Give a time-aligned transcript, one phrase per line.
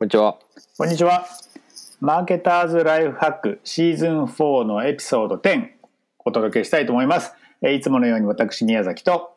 [0.00, 0.38] こんにちは。
[0.78, 1.26] こんにちは。
[2.00, 5.66] マーケターズライフハックシーズン4のエピソード10
[6.20, 7.34] お届けしたいと思います。
[7.60, 9.36] えーいつものように私宮崎と、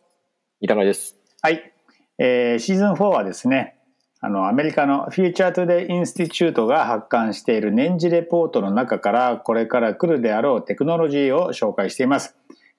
[0.61, 1.17] 板川です。
[1.41, 1.73] はい、
[2.17, 3.75] えーシーズン4はですね、
[4.21, 12.37] あのアメリカの Future Today Institute が発刊している年次レポートの中からこれから来るであろうテクノロジーを紹介しています。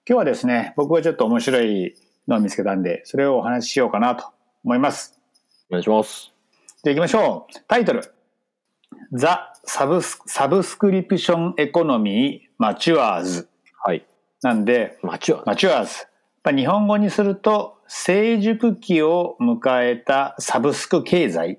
[0.09, 1.95] 今日はですね、僕はちょっと面白い
[2.29, 4.25] のを見つけたんで、それをお話ししようかなと
[4.65, 5.21] 思います。
[5.69, 6.34] お願いします。
[6.85, 7.61] じゃあ行きましょう。
[7.67, 8.03] タイトル。
[9.15, 13.49] The subs subscription economy matures。
[13.83, 14.05] はい。
[14.43, 15.45] なんで、マチュア。
[15.47, 16.07] マチュアーズ。
[16.43, 21.59] まあ日本語にすると、成熟期を迎えたサブスク経済。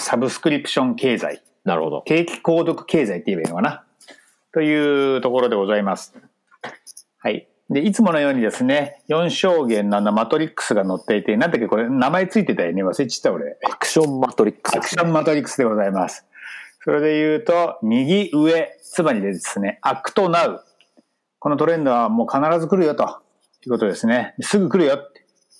[0.00, 1.40] サブスクリプション経済。
[1.62, 2.02] なるほど。
[2.04, 3.84] 定期購読経済って言えばいいのかな。
[4.52, 6.16] というところでございます。
[7.18, 7.47] はい。
[7.70, 12.82] で、いつものようにですね、4象限のあのマトリックスが載っていて、なんだっけこれ、名前ついてたよね。
[12.82, 13.58] 忘れちゃった俺。
[13.70, 16.24] アクションマトリックスアクションマトリックスでございます。
[16.82, 20.64] それで言うと、右上、つまりですね、アクトナウ。
[21.38, 23.20] このトレンドはもう必ず来るよと
[23.66, 24.34] いうことですね。
[24.40, 24.96] すぐ来るよ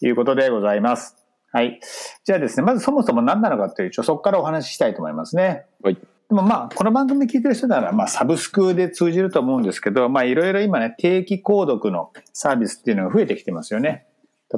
[0.01, 1.15] ということでございます。
[1.53, 1.79] はい。
[2.25, 5.67] じゃあですね、まずそもそも何なのかというと、そこからお話ししたいと思いますね。
[5.83, 5.99] はい。
[6.29, 14.07] でもまあ、この番組聞いてる人なら、まあ、サブスクで通じると思うんですけど、まあ、いろいろ今ね、定期購読のサービスっていうのが増えてきてますよね。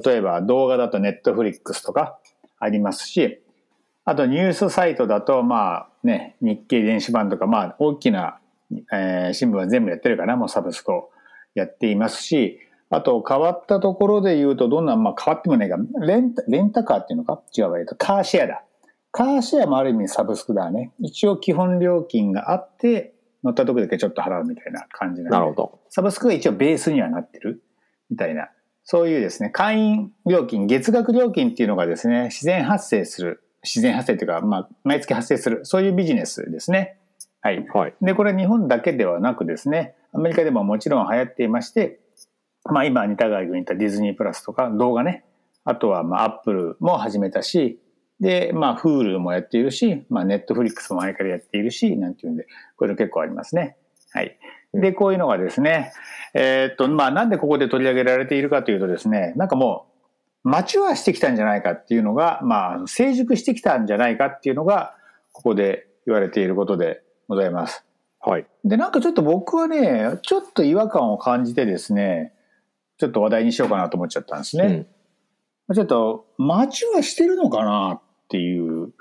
[0.04, 2.18] 例えば、動画だとネットフリックスとか
[2.58, 3.40] ありますし、
[4.04, 8.40] あとニュースサイトだと、まあね、日経電子版とか、まあ大きな、
[8.92, 11.10] えー新聞は全部やってるかな、もうサブスクを
[11.54, 17.40] やっていますし、あと変わったところで言うと、どんな、まあ変わってもないが、レンタ、レンタカーっていうのか？
[17.56, 18.64] 違うわ、えっと、カーシェアだ。
[19.12, 20.92] カーシェアもある意味サブスクだね。
[21.00, 25.80] 一応基本料金があって、乗った時だけちょっと払うみたいな感じななるほど。
[25.88, 27.62] サブスクが一応ベースにはなってる
[28.10, 28.50] みたいな、
[28.84, 36.98] そういうですね、会員料金、月額料金っていうのがですね、自然発生する、自然発生っていうか、まあ、毎月発生する、そういうビジネスですね。
[37.40, 37.66] はい。
[37.68, 37.94] はい。
[38.02, 42.00] で、これ日本だけではなくですね、アメリカでももちろん流行っていまして、
[42.64, 45.24] まあ今、似た川君言ったディズニープラスとか動画ね、
[45.64, 47.80] あとはまあアップルも始めたし、
[48.20, 52.48] で、まあ Hulu もやっているし、まあ Netflix も前からやっているし、なんていうんで、こ
[52.80, 53.76] ういうの結構ありますね。
[54.12, 54.38] はい。
[54.74, 55.92] で、こういうのがですね、
[56.34, 59.86] えーっと、まあなんでここで取り上げられているかというとですね、なんかも
[60.44, 64.94] う、マチュアしてきたんじゃないかっていうのが、まあ成熟してきたんじゃないかっていうのが、
[65.32, 67.84] ここで言われていることでございます。
[68.20, 68.46] はい。
[68.64, 72.34] で、なんかちょっと僕はね、ちょっと違和感を感じてですね、
[72.98, 74.86] ちょっと話題にしようかなと思っちゃったんですね。
[75.72, 78.92] ちょっと、マチュアしてるのかなっていう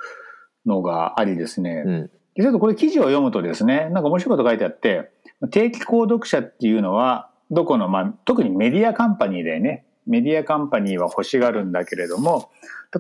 [0.66, 1.84] のがありですね。
[1.86, 2.10] うん。
[2.36, 5.12] ちょっとこれ記事を読むとですね、なんか面白いこと書いてあって、
[5.52, 9.86] 定期購読者っていうのは、どこの、まあ、特にメディアカンパニーだよね。
[10.08, 12.50] メディアカンパニーは欲しがるんだけれども、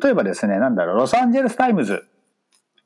[0.03, 2.06] 例えばですね、なんだろう、ロサンゼルスタイムズ。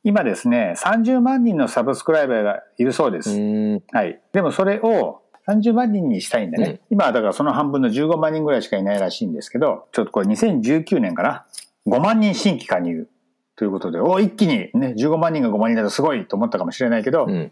[0.06, 3.32] 今ですね、30万人のサブスクライバーがいるそうです。
[3.32, 3.84] うん。
[3.92, 4.22] はい。
[4.32, 6.66] でもそれを30万人にしたいんだね。
[6.66, 11.46] うん今はだからその半分の15万人ぐらいしかいないらしいんですけど、ちょっとこれ2019年かな。
[11.88, 13.08] 5万人新規加入
[13.56, 17.52] ということで、お一気にね、15万人が5万人だとすごいと思ったかもしれないけど、うん。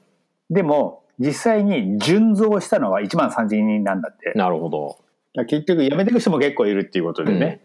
[0.49, 4.33] でも実際に純増したのは1万3000人なんだって。
[4.35, 4.97] なるほど。
[5.45, 7.61] 結局辞めていく人も結構いるっていうことでね。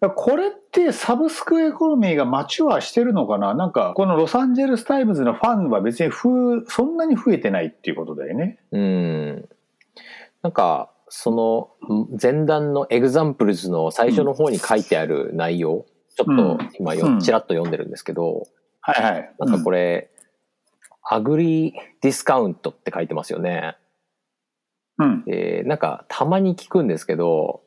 [0.00, 3.54] だからこれってサブスク economy が mature してるのかな？
[3.54, 8.58] なんかこのロサンゼルスタイムズのファンは別にふそんなに増えてないっていうことだよね。
[8.72, 9.48] うん。
[10.42, 11.70] なんか、その
[12.20, 15.84] 前段の examples の最初の方に書いてある内容、
[16.16, 18.46] ちょっと今よ、うんちらっと読んでるんですけど、
[18.80, 19.34] はいはい。
[19.38, 20.10] なんかこれ、れ、
[21.08, 23.76] ugly discount って書いてますよね。
[24.98, 25.24] うん。
[25.24, 27.62] で、なんかたまに聞くんですけど、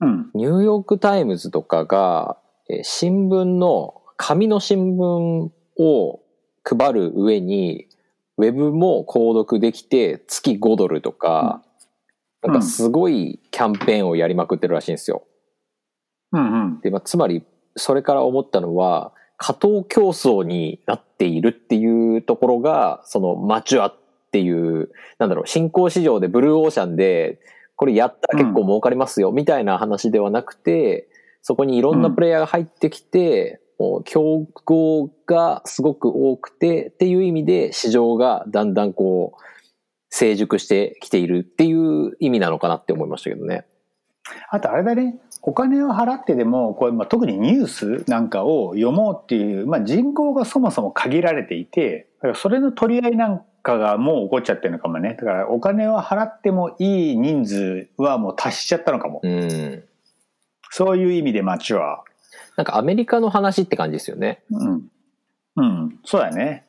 [0.00, 0.30] うん。
[0.34, 2.38] ニューヨークタイムズとかが、
[2.68, 6.20] えー新聞の、紙の新聞を
[6.64, 7.88] 配る上に、
[8.38, 11.62] ウェブも購読できて、月5ドルとか、
[12.42, 15.24] なんかすごいキャンペーンをやりまくってるらしいんですよ。
[16.32, 16.80] うんうん。
[16.80, 17.44] で、まあ、つまり、
[17.76, 23.96] それから思ったのは、過当競争になっているっていうところが、そのマチュアっ
[24.30, 27.40] ていう、なんだろう、新興市場でブルーオーシャンで、
[27.76, 31.08] これやったら結構儲かりますよ、みたいな話ではなくて、
[31.42, 39.42] そこにいろんなプレイヤーが入ってきて、もう競合がすごく多くて、っていう意味で市場がだんだんこう、
[40.08, 43.64] 成熟してきているっていう意味なのかなって思いましたけどね。
[44.50, 45.18] あとあれだね。
[45.44, 52.06] お金を払ってでも、これ、まあ、特にニュースなんかを読もうっていう、まあ、人口がそもそも限られていて、
[52.36, 55.16] それの取り合いなんかがもう起こっちゃってるのかもね。
[55.18, 59.20] だからお金を払ってもいい人数はもう達しちゃったのかも。
[59.24, 59.84] うん。
[60.70, 62.04] そういう意味でマチュア。
[62.56, 64.44] なんかアメリカの話って感じですよね。
[64.50, 64.88] うん。
[65.56, 66.66] うん、そうだね。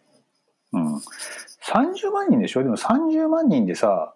[0.71, 0.95] うん。
[0.95, 2.63] 30万人でしょ？
[2.63, 4.15] でも30万人でさ、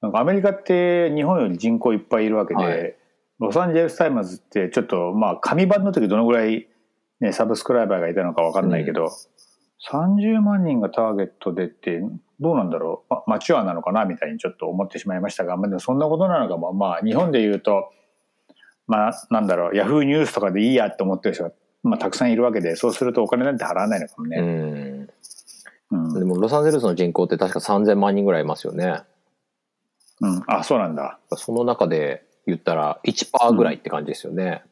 [0.00, 2.94] なんかアメリカって日本より人口いっぱいいるわけで、はい
[3.40, 6.68] ロサンゼルスタイムズってちょっと、まあ、紙版の時どのぐらい、
[7.20, 9.10] ね、 subscriber がいたのかわかんないけど、
[9.90, 12.00] 30万人がターゲットでって、
[12.40, 17.90] どうなんだろう、ま、マチュアなのかなみたいにちょっと思ってしまいましたが、まあ、でもそんなことなのかも、まあ、日本で言うと、
[18.88, 21.52] まあ、なんだろう、ヤフーニュースとかでいいやって思ってる人が、
[21.84, 24.40] まあ、たくさんいるわけで、そうするとお金なんて払わないのかもうね。
[24.40, 25.08] ん。
[25.90, 26.14] うん。
[26.14, 29.02] でも、ロサンゼルスの人口って確か3000万人ぐらいいますよね。
[30.20, 30.42] うん。
[30.46, 31.18] あ、そうなんだ。
[31.36, 34.62] その中で言ったら1%ぐらいって感じですよね。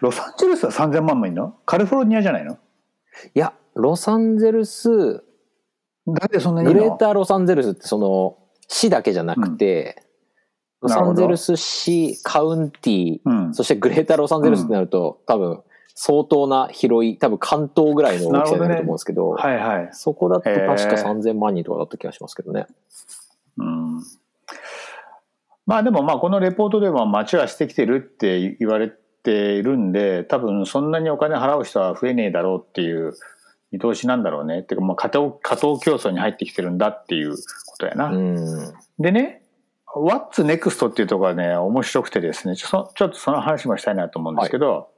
[0.00, 1.56] ロサンゼルスは3000万もいんの？
[1.66, 2.58] カリフォルニアじゃないの？
[3.34, 5.22] いや、ロサンゼルス、
[6.06, 10.02] だってそんなにいグレーターロサンゼルスってその市だけじゃなくて、
[10.80, 13.54] ロサンゼルス市、カウンティ、うん。
[13.54, 15.62] そしてグレーターロサンゼルスってなると、多分
[15.94, 19.90] 相当な広い、多分関東ぐらいの大きさになると思うんですけど、はいはい。
[19.92, 22.66] そこだと確かへー3000万人とかだった気がしますけどね。
[23.58, 24.02] うん。
[25.66, 28.92] まあでもまあこのレポートでも街はしてきてるって言われ
[29.22, 33.14] ているんで、多分そんなにお金払う人は増えねえだろうっていう
[33.70, 34.60] 見通しなんだろうね。
[34.60, 38.06] っていうかまあ過当過当競争に入ってきてるんだっていうことやな。
[38.06, 38.74] うん。
[38.98, 39.42] でね、
[39.94, 44.88] What's Next っていうところはね、面白くてですね、ちょそちょっとその話もしたいなと思うんですけど、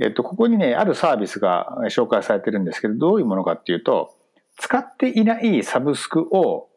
[0.00, 4.14] えっと、ここにね、あるサービスが紹介されてるんですけど、どういうものかっていうと、
[4.56, 6.68] 使っていないサブスクを、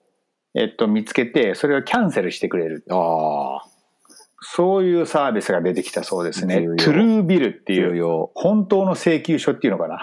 [0.54, 2.84] えっと、見つけて、それをキャンセルしてくれる。
[2.90, 3.70] ああ、
[4.42, 6.56] そういうサービスが出てきたそうですね。
[6.56, 8.28] トゥルービルっていう。
[8.34, 10.02] 本当の請求書っていうのかな。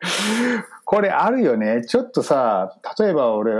[0.84, 1.84] これあるよね。
[1.84, 3.52] ちょっとさ、例えば俺、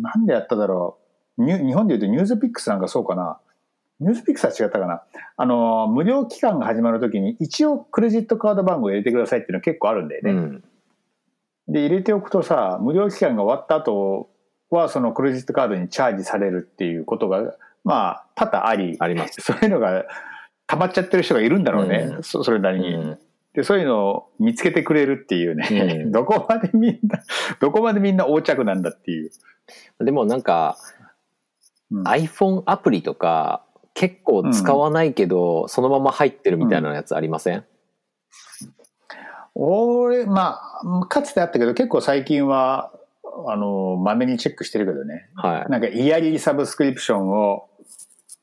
[0.00, 0.98] なんでやっただろ
[1.36, 1.44] う。
[1.44, 3.38] 日本で言うとニュースピックスなんかそうかな。
[4.00, 5.02] ニュースピックスは違ったかな。
[5.36, 10.30] あの、無料期間が始まるときに一応クレジットカード番号入れてくださいっていうの結構あるんだよね。
[10.30, 10.64] うん。
[11.68, 14.27] で、入れておくとさ、無料期間が終わった後
[14.70, 17.54] はそのクレジットカードにチャージされるっていうことが、
[17.84, 19.40] まあ、多々あり、あります。
[19.40, 20.04] そういうのが
[20.66, 21.96] 溜まっちゃってる人がいるんだろうね。
[22.16, 22.94] うんそそれなりに。
[22.94, 23.18] うん
[23.54, 27.20] で、そういうのを見つけてくれるっていうね、うん どこまでみんな、
[27.60, 29.30] どこまでみんな横着なんだっていう。
[30.04, 30.76] でもなんか、
[31.90, 33.64] うん iPhone アプリとか
[33.94, 37.64] 結構使わないけど、そのまま入ってるみたいなやつありません、
[39.54, 42.92] 俺、まあ、かつてあったけど、結構最近は、
[43.46, 45.28] あの、まめにチェックしてるけどね。
[45.34, 45.70] はい。
[45.70, 47.68] なんか、イヤリーサブスクリプションを、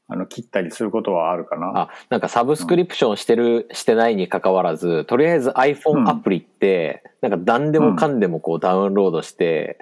[0.07, 1.71] あの、切ったりすることはあるかな。
[1.75, 9.79] あ、なんかサブスクリプションしてる、してないに関わらず、とりあえず iPhone アプリって、なんか何でもかんでもこうダウンロードして、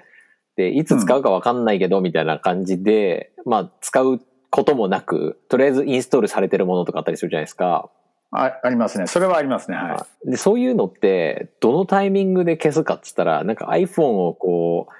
[0.56, 4.20] で、いつ使うかわかんないけど、みたいな感じで、まあ、使う
[4.50, 7.90] こともなく、とりあえずインストールされてるものとかあったりするじゃないですか。
[8.36, 9.06] あありますね。
[9.06, 9.76] それはありますね。
[9.76, 14.92] はで、そういうのって、どのタイミングで消すかっつったら、なんか iPhone をこう、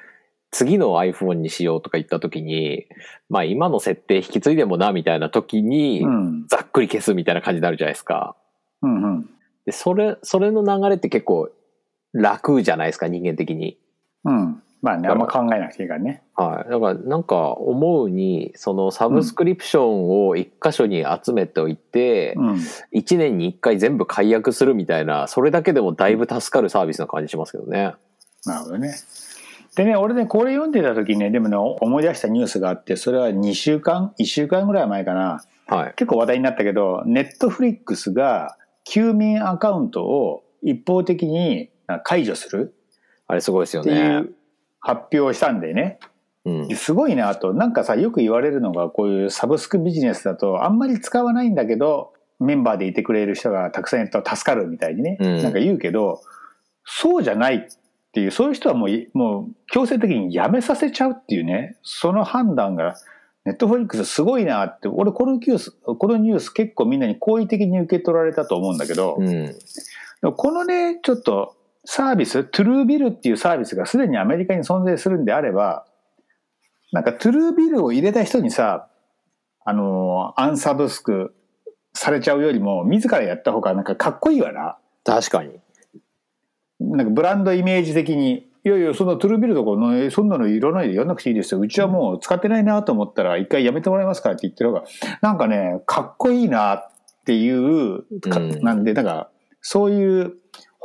[0.53, 2.87] 次の iPhone にしようとか言った時に、
[3.29, 5.63] まあ今の設定引き継いでもな、みたいな時い。
[5.63, 6.47] にう、ん。
[6.47, 8.37] ざっくり消すみたいな感じになるじゃないですか。
[8.83, 9.31] うんうん。
[9.67, 11.51] で、それ、それの流れって結構
[12.13, 13.79] 楽じゃないですか、人間的に。
[14.25, 14.63] うん。
[14.85, 16.23] まあね、あんま考えなくていいからね。
[16.35, 16.71] はい。
[16.71, 22.61] だからなんか思うに、そのサブスクリプションを一箇所に集めておいて、うん。
[22.93, 27.95] 一年に一回全部解約するみたいな、それだけでもだいぶ助かるサービスな感じしますけどね。
[28.45, 28.95] なるほどね。
[29.75, 35.43] でね、俺ね、これ読んでた時にね、でもね、思い出したニュースがあって、それは2週間 ?1 週間ぐらい前かな。
[35.67, 35.95] はい。
[35.97, 41.71] 結構話題になったけど、ネットフリックスが休眠アカウントを一方的に
[42.05, 42.75] 解除する
[43.27, 44.35] あれすごいですよっていねう。
[44.85, 45.99] 発表をしたんでね。
[46.45, 46.77] うん。
[46.77, 56.21] すごいなあと、なんかさ、よく言われるのが、こういうサブスクビジネスだと、あんまり使わないんだけど、メンバーでいてくれる人がたくさんいると助かるみたいにね、うんなんか言うけど、
[56.85, 57.67] そうじゃないっ
[58.13, 62.95] ていう、そういう人はもうい、もう強制的にやめさせちゃうっていうね、その判断が、
[63.47, 69.55] ネットフリックスすごいなって、俺このニュース、このニュース結構みんなに好意的に受け取られたと思うんだけど、うん。
[70.37, 75.87] このね、ちょっとサービス、トゥルービルっていうサービスがすでにアメリカに存在するんであれば、
[76.93, 78.89] なんかトゥルービルを入れた人にさ、
[79.65, 81.35] あの、アンサブスク
[81.95, 84.79] されちゃうよりも、自らやった方がなんかかっこいいわな。
[85.05, 85.59] 確かに。
[86.81, 91.61] なんかブランドイメージ的に、いやいや、そのトゥルービルとかの、えそんなのいらないでやんなくていいですよ。
[91.61, 94.85] うちはもう使ってないなと思ったら、一回やめてもらえますかって言ってる方が、
[95.21, 96.91] なんかね、かっこいいなっ
[97.27, 100.35] ていう、かうんなんで、なんか、そういう、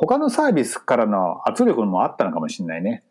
[0.01, 3.03] 他のサービスからの圧力もあったのかもしれないね。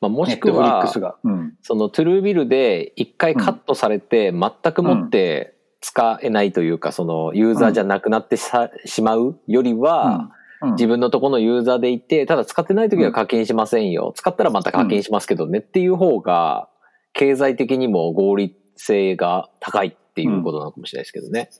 [0.00, 0.84] まあ、もしくは。
[1.22, 1.54] うん。
[1.62, 8.50] そのトゥルービルで一回カットされて、全くもって使えないというか、そのユーザーじゃなくなってし,、
[8.84, 10.38] しまうよりは、うん
[10.72, 14.12] 自分のとこのユーザーでいて、ただ使ってない時は課金しませんよ。
[14.16, 16.68] 使ったらまた課金しますけどねっていう方が、
[17.12, 21.50] 経済的にも合理性が高いっていうことなのかもしれないですけどね。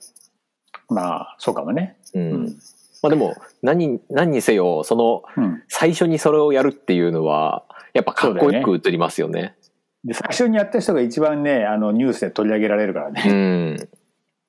[0.89, 1.97] まあ、そうかもね。
[2.13, 2.57] うん。
[3.03, 5.63] うんまあでも、何、何にせよ、その、うん。
[5.67, 7.63] 最初にそれをやるっていうのは、
[7.93, 9.55] やっぱかっこよく映りますよね。
[10.03, 13.73] で、最初にやった人が一番ね、あの、ニュースで取り上げられるからうね。
[13.75, 13.89] ん。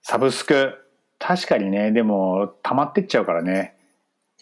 [0.03, 0.75] サブスク。
[1.19, 3.77] 確かにね、でも、溜まってっちゃうからね。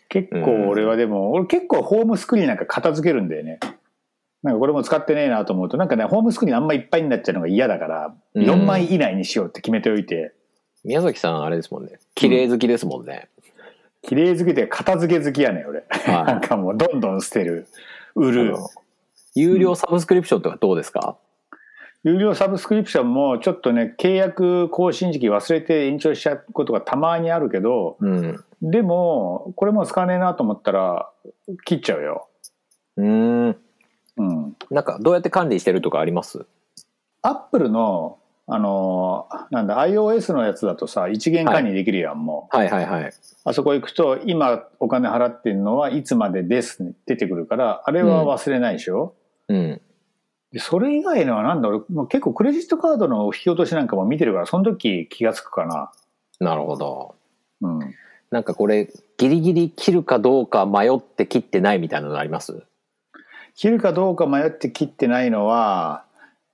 [0.09, 3.59] 結構うん俺はでも、俺結構ホームスクリーンなんか片付けるんだよね。
[4.43, 10.33] なんかこれも使ってねえなと思うと、なんかね、ホームスクリーンあんまいっぱいになっちゃうのが嫌だから、うん4枚以内にしようって決めておいて、
[10.85, 11.99] 宮崎さんあれですもんね。
[12.15, 13.29] 綺麗好きですもんね。
[14.03, 15.85] 綺麗好きで片付け好きやねん、俺。
[15.91, 17.67] はいなんかもうどんどん捨てる。
[18.15, 18.55] 売る
[19.35, 21.17] 有料サブスクリプションとかどうですか、
[22.03, 28.45] 有料サブスクリプションもちょっとね、契約更新時期忘れて延長しちゃうことがたまにあるけど、うん。
[28.61, 31.11] でも、これもう使わねえなと思ったら、
[31.65, 32.29] 切っちゃうよ。
[32.97, 33.07] うー
[33.51, 33.57] ん。
[34.17, 34.57] うん。
[34.71, 36.45] なんかどうやって管理してるとかあります？
[37.23, 38.19] アップルの、
[38.51, 42.57] あのー、なんだ、iOS のやつだとさ、一元管理できるやん、もう。
[42.57, 43.13] はいはいはい。
[43.45, 49.15] あそこ行くと、今お金払ってるのはいつまでですね出てくるから、あれは忘れないでしょ、
[49.49, 49.81] うん。
[50.51, 55.93] でそれ以外のはなんだ俺、もう結構クレジットカードの引き落としなんかも見てるから、その時気がつくかな。
[56.41, 57.17] なるほど。
[57.61, 57.79] うん。
[58.31, 58.89] なんかこれ、
[59.19, 62.63] ギリギリ切るかどうか迷って切ってないみたいなのあります？
[63.55, 66.05] 切るかどうか迷って切ってないのは、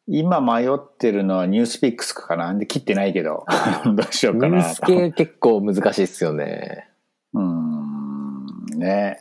[0.07, 2.53] 今迷ってるのはニュースピックスかな。
[2.55, 3.47] で切ってないけど。
[3.85, 4.57] どうしようかな。
[4.57, 6.89] ニュース系結構難しいっすよね。
[7.33, 8.47] うーん。
[8.79, 9.19] ね。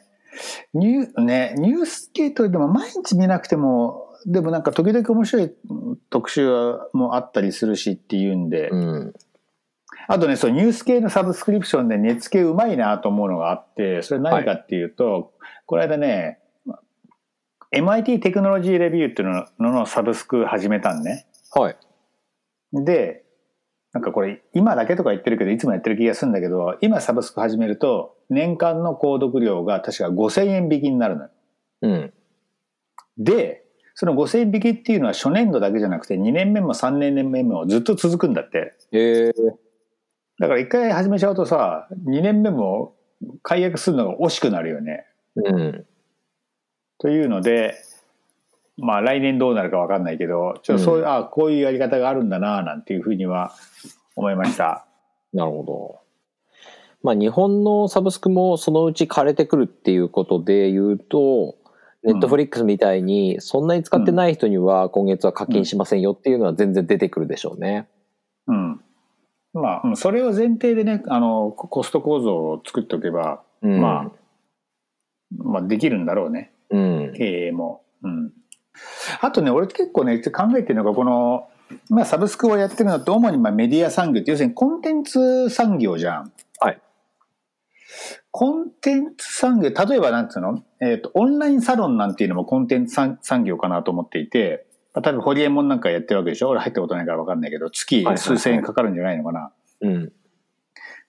[0.74, 5.54] ニュー、ね、ニュース系とでも毎日見なくても、でもなんか時々面白い
[6.10, 6.50] 特集
[6.94, 9.14] もあったりするしっていうんで、うん。
[10.08, 15.34] あとね、そう、ニュース系のサブスクリプションで値付けうまいなと思うのがあって、それ何かっていうと、
[15.66, 16.40] この間ね、
[17.74, 21.26] MIT テクノロジーレビューっていうのののサブスク始めたんね。
[21.52, 21.78] はい。
[22.74, 23.24] で、
[23.94, 31.30] なんかこれ今だけとか言ってるけど、いつもやってる気がするんだけど、今サブスク始めると、年間の購読料が確か5000円引きになるのよ。
[31.82, 32.14] うん。
[33.18, 33.64] で、
[33.96, 38.74] その5000円引きっていうのは初年度だけじゃなくて2年目も3年目もずっと続くんだって。
[38.92, 39.34] えー、
[40.40, 42.96] だから一回始めちゃうとさ、2年目も
[43.44, 45.06] 解約するのが惜しくなるよね。
[45.36, 45.86] うん。
[47.04, 47.76] というので、
[48.78, 53.54] まあ来年どうなるかわかんないけど、ちょっとそういう、うんああ、こういうやり方があるんだな、なんていうふうには
[54.16, 54.86] 思いました。
[55.34, 56.00] なるほど。
[57.04, 61.58] まあ日本のサブスクもそのうち枯れてくるっていうことで言うと、
[62.04, 67.90] ネットフリックスみたいにそんなに使ってない人には今月は課金しませんよっていうのは全然出てくるでしょうね。
[68.48, 68.82] うん。
[69.54, 74.12] まあ、うんそれを前提でね、あの、ココスト構造を作っておけば、うん、まあ、
[75.36, 76.53] まあできるんだろうね。
[76.74, 76.78] う
[77.12, 77.14] ん。
[77.16, 77.84] 経営も。
[78.04, 78.34] うん。
[79.22, 81.48] あとね、俺結構ね、考えてるのが、この、
[81.90, 86.34] まあサブスクをやってるのって主にまあメディア産業って、要するにコンテンツ産業じゃん。
[86.60, 86.82] はい。
[88.32, 90.64] コンテンツ産業、例えばなんつうの？
[90.82, 96.50] えっ、と、オンラインサロンなんていうのもコンテンツ産産業かなと思っていて、まあ例えばホリエモンなんかやってるわけでしょ？
[96.50, 99.52] 俺入ったことないから分かんないけど、月数千円かかるんじゃないのかな。
[99.82, 100.12] うん。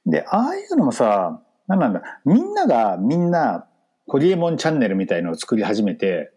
[0.06, 3.66] で、ああいうのもさ、なんなんだ、みんながみんな、
[4.06, 6.32] ホリエモンチャンネルみたいのを作り始めて、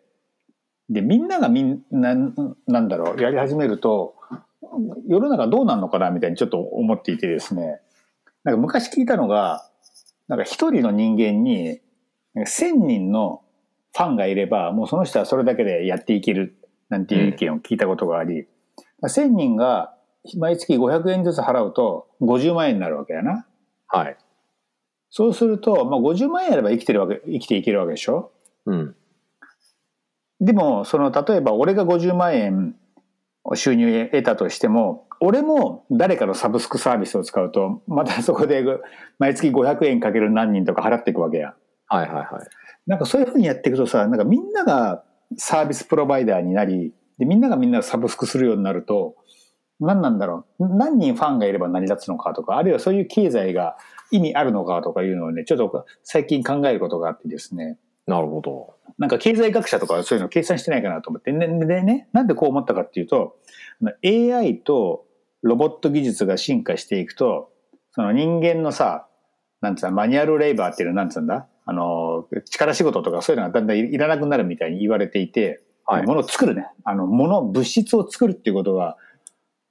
[0.89, 2.15] で、みんながみんな、
[2.67, 4.15] なんだろう、やり始めると、
[5.07, 7.81] 世の中どうなんのかなみたいにちょっと思っていてですね、
[8.43, 9.69] なんか昔聞いたのが、
[10.27, 11.81] なんか一人の人間に、
[12.45, 13.41] 千人の
[13.95, 16.55] ファンがいれば、もうその人はそれだけでやっていける、
[16.89, 18.47] なんていう意見を聞いたことがあり、
[19.07, 19.93] 千人が
[20.37, 23.45] 毎月500円ずつ払うと50万円になるわけやな。
[23.87, 24.17] はい。
[25.09, 28.31] そうすると、まあ、50万円あれば生きてるわけ、生きていけるわけでしょ？
[28.65, 28.95] うん。
[30.39, 32.75] でも、その、例えば俺が50万円
[33.55, 38.63] 収入得たとしても、俺も誰かのサブスクサービスを使うと、またそこで
[39.17, 41.55] 毎月500円かける何人とか払っていくわけや。
[41.87, 42.27] はいはいはい。
[42.85, 45.03] なんかそういうふうにやっていくとさ、なんかみんなが
[45.37, 49.15] サービスプロバイダーになり、で、みんながみんなサブスクするようになると、
[49.79, 50.67] 何なんだろう。
[50.75, 53.77] 何人ファンがいれば成り立つのかとか、あるいはそういう経済が
[54.11, 57.77] 意味あるのかとかいうのをね、ちょっと最近考えることがあってですね。
[58.07, 58.75] なるほど。
[58.97, 61.31] なんか経済学者とかはそういうの計算してないかなと思って。
[61.31, 63.35] ね、でね、なんでこう思ったかっていうと、
[64.03, 65.05] AI と
[65.43, 67.51] ロボット技術が進化していくと、
[67.91, 69.07] その人間のさ、
[69.61, 71.47] なんつうの、マニュアルレイバーっていうのはなんつうんだ？
[71.65, 76.05] あの、力仕事とかそういうのがだんだんいらなくなるみたいに言われていて、はい。
[76.05, 76.67] ものを作るね。
[76.83, 78.97] あの、もの、物質を作るっていうことは、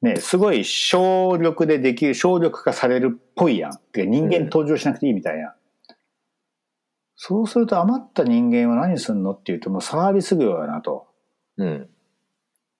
[0.07, 3.73] ね、すごい省力でできる、省力化されるっぽいやん。
[3.93, 5.55] てか人間登場しなくていいみたいな。
[7.17, 11.09] そうすると余った人間は何すんのっていうともうサービス業やなと。
[11.57, 11.89] うん。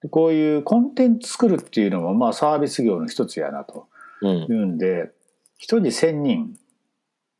[0.01, 3.87] でこういうコンテンツ作るっていうのもまあサービス業の一つやなと
[4.21, 4.45] うんい。
[4.47, 5.11] うんで、
[5.57, 6.55] 一人千人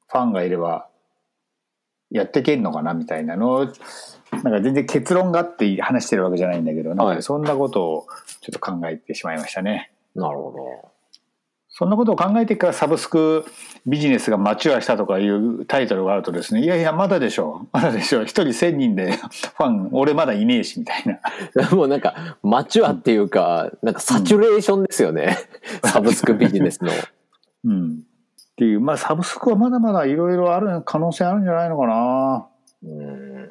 [0.08, 0.87] ファンがいれば
[2.12, 3.66] やっていけんのかなみたいなのを、
[4.32, 8.08] なんか全然結論があって話してるわけじゃないんだけど、なんかそんなことを
[8.42, 9.92] ちょっと考えてしまいましたね。
[10.16, 10.92] なるほ
[11.78, 13.46] そんなことを考えてからサブスク
[13.86, 17.68] ビジネスがマチュアしたとかいうタイトルがあるとですね、いやいや、まだでしょ。
[17.72, 18.24] まだでしょ。
[18.24, 21.20] 一人千人でファン、俺まだいねえし、みたいな。
[21.70, 21.70] ど。
[21.78, 25.38] もうなんか、マチュアっていうか、なんかサチュレーションですよね。
[25.86, 26.92] サブスクビジネスの。
[27.66, 28.07] うん。
[28.58, 32.48] っていう、まあサブスクはまだまだいろいろある可能性あるんじゃないのかな。
[32.84, 33.50] うん。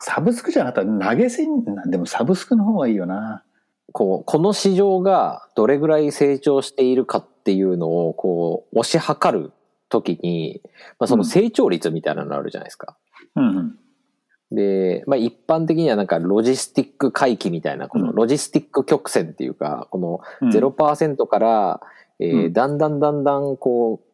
[0.00, 3.42] サブスクじゃなかったら投げ銭、でもサブスクの方がいいよな。
[3.92, 9.52] こう、この市場がどれぐらい成長しているかっていうのを、こう、推し量る
[9.90, 10.62] ときに、
[10.98, 12.96] まあその成長率みたいなのあるじゃないですか。
[13.34, 13.78] うんうん。
[14.50, 21.80] で、まあ一般的にはなんかロジスティック回帰みたいな、このロジスティック曲線っていうか、このうん0%から、
[22.18, 24.05] えーうんだんだんだんだんこう、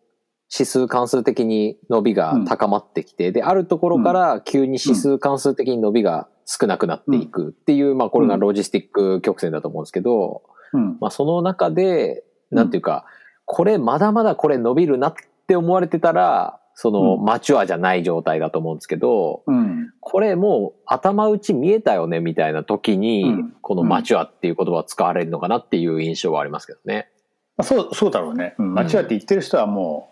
[0.52, 10.42] 指数関数的に伸びが高まってきて、で、あるところから急に指数関数的に伸びが少なくなっていくっていう、まあこれがロジスティック曲線だと思うんですけど、
[10.74, 10.98] うん。
[11.00, 13.06] まあその中で、なんていうか、
[13.46, 15.14] これまだまだこれ伸びるなっ
[15.46, 19.90] て思われてたら、そのうんマチュアじゃない状態だと思うんですけど、うん。
[20.00, 27.08] これもう頭打ち見えたよねみたいな時に、うんこのマチュアっていう言葉は使われるのかなっていう印象はありますけどね。
[27.56, 28.54] まあそう、そうだろうね。
[28.58, 28.74] うん。
[28.74, 30.11] 間違って言ってる人はもう、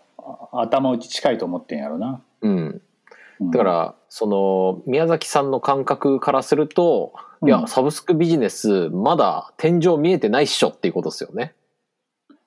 [0.51, 2.21] 頭打ち近いと思ってんやろな。
[2.41, 2.81] うん。
[3.39, 11.55] うんだか、ら、その、宮崎さんの感覚からすると、うんいや、サブスクビジネス、まだ天井見えてないっしょっていうことですよね。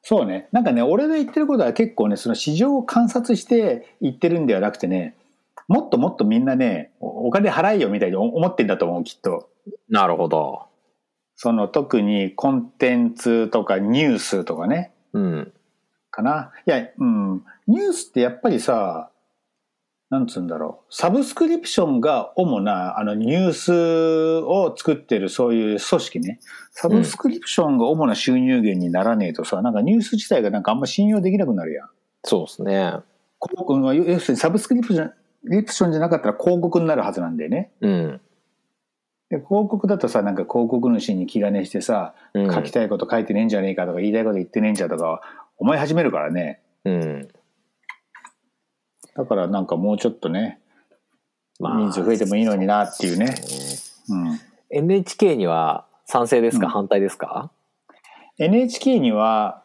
[0.02, 0.48] そうね。
[0.52, 5.16] なんかね、俺が言ってることは結構ね、その市場を観察して言ってるんではなくてね、
[5.66, 9.48] もっともっとみんなね、おお金払えよみたいに思ってんだと思う、きっと。
[9.88, 10.66] なるほど。
[11.36, 15.52] その特にコンテンツとかニュースとかね、うん。
[16.14, 16.52] かな。
[16.66, 17.44] いや、うん。
[17.66, 19.10] ニュースってやっぱりさ、
[20.10, 20.94] なんつうんだろう。
[20.94, 23.72] サブスクリプションが主な、あの、ニュース
[24.44, 26.40] を作ってるそういう組織ね。
[26.70, 31.88] サブスクリプションが主な収入源にならねえとさ、なんかニュース自体がなんかあんま信用できなくなるやん。
[32.22, 32.92] そうですね。
[33.42, 35.12] 広告は要するにサブスクリプション
[35.44, 37.70] リプションじゃなかったら広告になるはずなんだよね。
[37.80, 38.20] うん。
[39.30, 45.20] で広告だとさ、なんか広告主に気兼ねしてさ、うん、書きたいこと書いてねえんじゃねえかとか言いたいこと言ってねえんじゃとか
[45.58, 46.60] 思い始めるからね。
[46.84, 47.28] うん。
[49.16, 50.60] だからなんかもうちょっとね、
[51.60, 53.34] まあ人数増えてもいいのになっていうね。
[54.08, 54.40] うん、
[54.70, 57.50] NHK には賛成ですか、うん反対ですか
[58.38, 59.62] ？NHK には、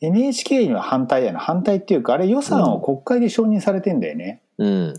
[0.00, 1.40] NHK には反対やな。
[1.40, 4.40] 反対っていうか、あれ予算を国会で承認されてんだよね。
[4.58, 4.94] うん。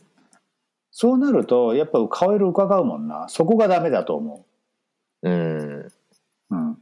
[0.91, 3.27] そうなると、やっぱ顔色伺うもんな。
[3.29, 4.45] そこがダメだと思
[5.23, 5.33] うん。
[5.33, 5.91] う。
[6.51, 6.77] うん。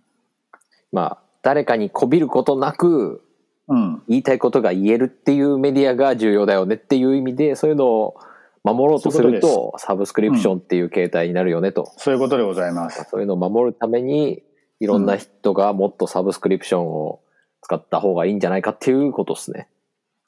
[0.91, 3.23] まあ、誰かにこびることなく、
[3.67, 4.01] うん。
[4.07, 8.15] 言いたいことが言えるっていうメディアが重要だよねっていう意味で、そういうのを
[8.63, 11.91] 守ろうとすると、サブスクリプションっていう形態になるよねと。
[11.97, 13.07] そういうことでございます。
[13.11, 14.43] そういうのを守るために、
[14.79, 17.21] いろんな人がもっとサブスクリプションを
[17.61, 19.67] 使った方がいいんじゃないかっていうことですね。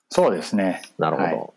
[0.09, 0.81] そうですね。
[0.99, 1.27] なるほど。
[1.27, 1.49] はい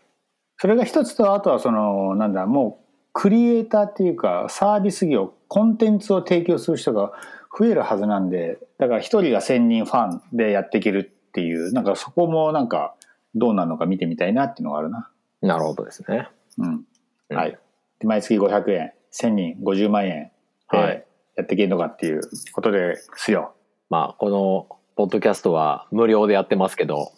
[0.57, 7.11] それが一つと、あとはその、なんだ、もう、クリエイターっていうか、サービス業、コンテンツを提供する人が
[7.57, 12.95] 増えるはずなんで、だから一人が千人ファンでやっていけるっていう、なんかそこもなんか、
[13.33, 15.09] どうなのか見てみたいなっていうのがあるな。
[15.41, 16.29] なるほどですね。
[16.57, 16.85] うん。
[17.29, 17.57] うんはい。
[17.99, 20.31] で毎月500円、1000人、50万円
[20.67, 21.05] はいで
[21.37, 22.21] やっていけるのかっていう
[22.53, 23.53] ことですよ。
[23.89, 27.11] まあ、この、ポッドキャストは無料でやってますけど、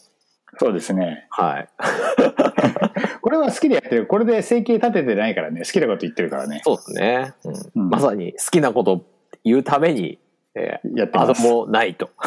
[0.60, 1.28] そうですね。
[1.30, 1.70] はい。
[3.22, 4.08] これは好きでやってる。
[4.08, 5.62] これで生計立ててないからね。
[5.62, 6.62] 好きなこと言ってるからね。
[6.64, 7.34] そうですね。
[7.44, 9.06] うんうんまさに好きなこと
[9.44, 10.20] 言うために、
[10.58, 11.42] えー、アドやってます。
[11.44, 12.10] もないと。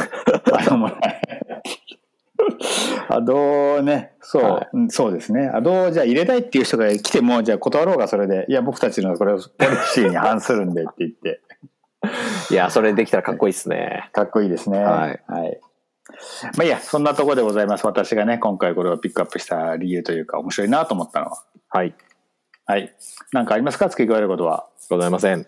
[0.53, 1.21] アドもない。
[3.09, 5.51] アドね、そう、はいうんそうですね。
[5.53, 9.43] アドをじゃあ入れたいっていう人が来ても、じゃあ断ろうがそれで、いや、僕たちのこれ、ポリ
[9.93, 11.41] シーに反するんでって言って、
[12.51, 14.09] いや、それできたらかっこいいですね。
[14.13, 14.79] かっこいいですね。
[14.83, 17.87] はいまあいいや、そんなところでございます。
[17.87, 21.45] 私がね、今回これをピックアップした理由というか、面白いなと思ったのは。
[21.69, 21.95] はい。
[22.67, 22.95] はい。
[23.33, 23.89] なんかありますか？
[23.89, 24.69] 付け加えることは。
[24.89, 25.47] ございません。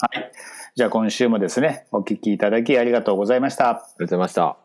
[0.00, 0.32] はい。
[0.74, 3.70] じゃあ今週もですね、お聞きいただきありがとうございました。
[3.70, 4.63] ありがとうございました。